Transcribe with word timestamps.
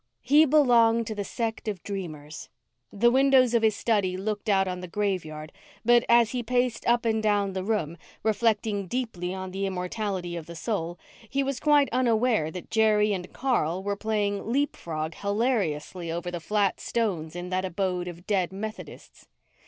He 0.23 0.45
belonged 0.45 1.05
to 1.05 1.13
the 1.13 1.23
sect 1.23 1.67
of 1.67 1.83
dreamers. 1.83 2.49
The 2.91 3.11
windows 3.11 3.53
of 3.53 3.61
his 3.61 3.75
study 3.75 4.17
looked 4.17 4.49
out 4.49 4.67
on 4.67 4.79
the 4.79 4.87
graveyard 4.87 5.51
but, 5.85 6.03
as 6.09 6.31
he 6.31 6.41
paced 6.41 6.87
up 6.87 7.05
and 7.05 7.21
down 7.21 7.53
the 7.53 7.63
room, 7.63 7.97
reflecting 8.23 8.87
deeply 8.87 9.31
on 9.31 9.51
the 9.51 9.67
immortality 9.67 10.35
of 10.35 10.47
the 10.47 10.55
soul, 10.55 10.97
he 11.29 11.43
was 11.43 11.59
quite 11.59 11.87
unaware 11.91 12.49
that 12.49 12.71
Jerry 12.71 13.13
and 13.13 13.31
Carl 13.31 13.83
were 13.83 13.95
playing 13.95 14.51
leap 14.51 14.75
frog 14.75 15.13
hilariously 15.13 16.11
over 16.11 16.31
the 16.31 16.39
flat 16.39 16.79
stones 16.79 17.35
in 17.35 17.51
that 17.51 17.63
abode 17.63 18.07
of 18.07 18.25
dead 18.25 18.51
Methodists. 18.51 19.27